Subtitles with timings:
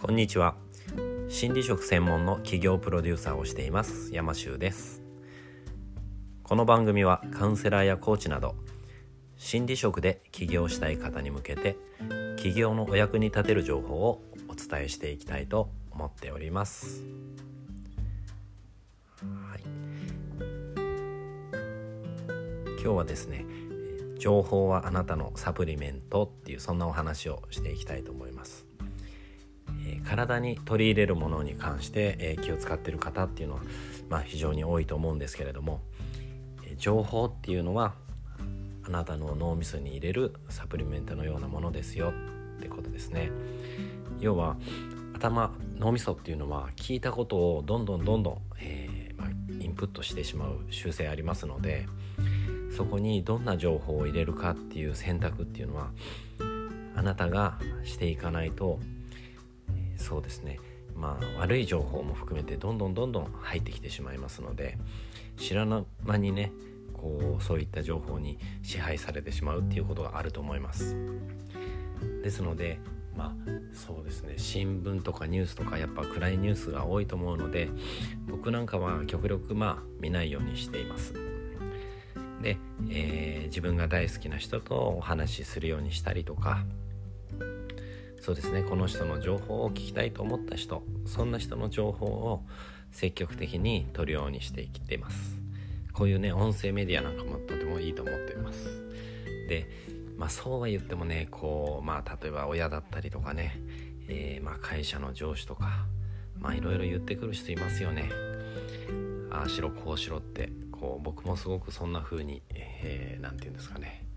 [0.00, 0.54] こんにちは。
[1.28, 4.14] 心理職専門の企業プロデューサーをしています。
[4.14, 5.02] 山修です。
[6.44, 8.54] この番組はカウンセラーやコーチなど
[9.36, 11.76] 心理職で起業したい方に向けて
[12.36, 17.02] 起業のお役に立てる情報をお伝えしていきたいと思っております。
[19.20, 19.62] はい。
[22.80, 23.44] 今日はですね
[24.16, 28.67] 情報はあなたのサプリメントっていうそんなお話をしていきたいと思います、
[30.08, 33.60] 体に取り入れるものに関して、え、気を使ってる方っていうのは、
[34.08, 35.82] まあ、非常に多いと思うんですけれども、
[36.64, 37.92] え、情報っていうのは
[38.86, 42.14] あなたの脳みそに入れるサプリメントのようなものですよ
[42.58, 43.30] ってことですね。
[44.18, 44.56] 要は
[45.12, 49.30] 頭脳みそっていうのは聞いたことをどんどんどんどん、えーまあ、
[49.62, 51.86] インプットしてしまう習性ありますので
[52.74, 55.90] そこにどんな情報を入れるかっていう選択っていうのは
[56.94, 58.80] あなたがしていかないと
[60.08, 60.58] そうですね。
[60.96, 64.78] まあ悪い情報も含めてどんどんどんどん入ってきてしまいますので
[65.36, 66.50] 知らぬ間にね
[66.94, 70.96] こうそういった情報に支配されてしまうっていうことがあると思います。
[72.22, 72.80] ですので
[73.14, 74.34] まあそうですね。
[74.38, 77.68] 新聞とかニュースとかやっぱ暗いニュースが多いと思うので
[78.26, 81.12] 僕なんかは極力まあ見ないようにしています。
[82.40, 82.56] で、
[82.88, 86.64] えー、自分が大好きな人とお話しするようにしたりとか
[88.20, 88.62] そうですね。
[88.62, 92.44] この人の情報を聞きたいと思った人そんな人の情報を
[92.90, 95.40] 積極的に取るようにしてきています。
[95.92, 98.84] こういうね音声メディアなんかもとてもいいと思っています。
[99.48, 99.68] で
[100.16, 103.60] まあそうは言ってもねこうまあ例えば親だったりとかね、
[104.08, 105.86] えー、まあ会社の上司とか
[106.36, 108.10] まあいろいろ言ってくる人いますよね。
[109.30, 114.07] ああしろこうしろってこう僕もすごくそんな風に何、えー、て言うんですかね。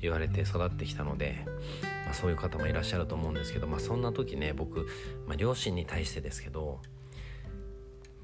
[0.00, 1.46] 言われて育ってきたので、
[2.04, 4.86] まあ、そういう方もいらっしゃると思うんですけど、まあ、そんな時ね僕、
[5.26, 6.80] まあ、両親に対してですけど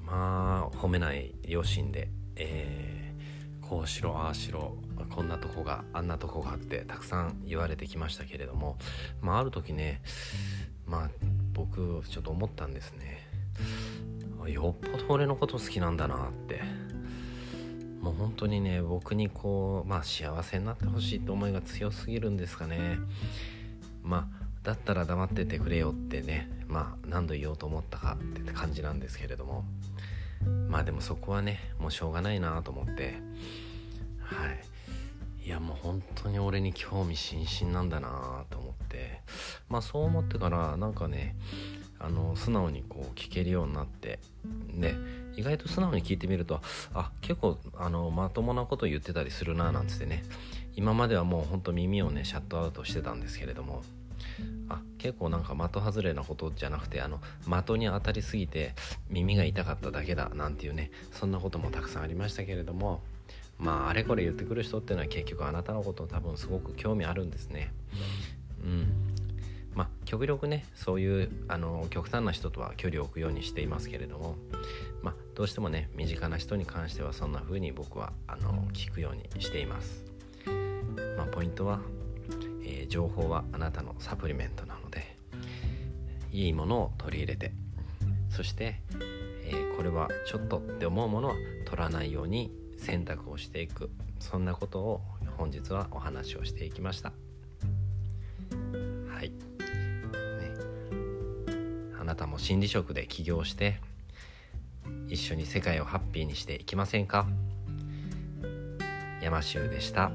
[0.05, 4.75] まあ褒めない両親で、えー、こうしろああしろ
[5.09, 8.77] こんなとこがあんなとこがあってたくさん言われてきましたけれども、
[9.21, 10.01] まあ、ある時ね
[10.85, 11.09] まあ
[11.53, 13.29] 僕ちょっと思ったんですね。
[14.47, 16.61] よっぽど俺のこと好きなんだなって。
[18.01, 22.97] もう本当にね僕にこうまあ幸せになってほしいって思いが強すぎるんですかね。
[24.03, 29.63] まあだったら黙っててくれよってねまあ何度言おうと思ったかって感じなんですけれども。
[30.67, 33.21] まあでもそこはねもうしょうがないなと思って。
[34.21, 35.45] はい。
[35.45, 39.21] いやもう本当に俺に興味津々なんだなと思って。
[39.69, 41.35] まあそう思ってからなんかね
[41.99, 44.19] あの素直にこう聞けるようになって
[44.73, 44.95] で
[45.35, 46.61] 意外と素直に聞いてみると
[46.93, 50.23] あ結構あのまともなこと言ってたりするななんつってね。
[50.73, 53.83] 今まではもうほんと耳をねシャットアウトしてたんですけれども。
[54.69, 58.73] あ結構なんか的外れなことじゃなくてあの的に当たりすぎて
[59.09, 63.01] 耳が痛かっただけだなんていうねそんなこともたくさんありましたけれども。
[63.61, 67.71] まああれこれ言ってくる人っていうのは結局あなたのこと多分すごく興味あるんですね。
[68.63, 68.87] うん。
[68.87, 69.10] まあ
[70.11, 74.35] 極力ねそういうあの極端な人とは距離を置くようにしていますけれども、
[75.01, 80.03] まあ、どうしてもね身近な人に関してはそんな風に僕はあの聞くようにしています、
[81.15, 81.79] まあ、ポイントは、
[82.65, 85.15] えー、情報はあなたのサプリメントなので
[86.33, 87.53] いいものを取り入れて
[88.29, 88.81] そして、
[89.45, 93.89] えー、これはちょっとって思うものは取らないように選択をしていく。
[94.19, 95.01] そんなことを
[95.37, 97.13] 本日はお話をしていきました。
[102.01, 103.79] あなたも心理職で起業して
[105.07, 107.27] 一緒に世界をハッピーにしていきませんか？
[109.21, 110.11] 山州でした。